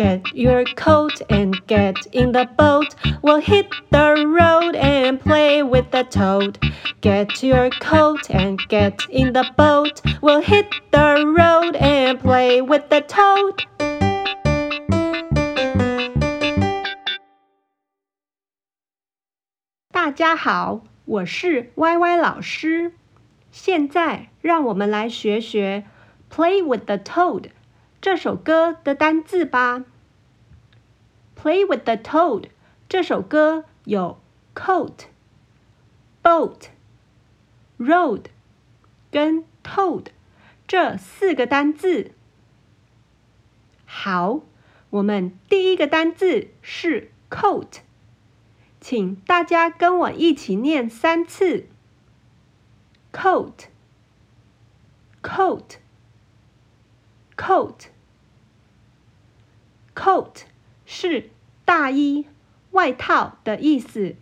[0.00, 2.94] Get your coat and get in the boat.
[3.20, 6.58] We'll hit the road and play with the toad.
[7.02, 10.00] Get your coat and get in the boat.
[10.22, 13.62] We'll hit the road and play with the toad.
[19.92, 20.12] Hello,
[26.30, 27.52] play with the toad
[28.00, 29.84] 这首歌的单字吧。
[31.36, 32.48] Play with the Toad
[32.88, 34.18] 这首歌有
[34.54, 35.04] coat、
[36.22, 36.68] boat、
[37.78, 38.24] road
[39.10, 40.06] 跟 toad
[40.66, 42.12] 这四个单字。
[43.84, 44.40] 好，
[44.88, 47.80] 我们第一个单字是 coat，
[48.80, 51.66] 请大家跟我一起念三次
[53.12, 53.66] ：coat、
[57.40, 57.88] coat、
[59.94, 60.42] coat、
[60.84, 61.30] 是
[61.64, 62.26] 大衣、
[62.72, 64.14] 外套的意思。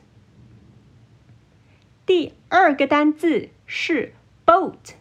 [2.05, 4.13] 第二个单字是
[4.45, 4.95] boat，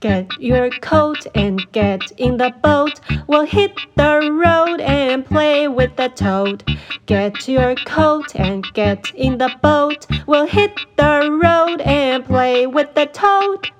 [0.00, 3.00] Get your coat and get in the boat.
[3.26, 6.60] We'll hit the road and play with the toad.
[7.06, 10.06] Get your coat and get in the boat.
[10.26, 11.81] We'll hit the road and
[12.25, 13.72] play with the toad.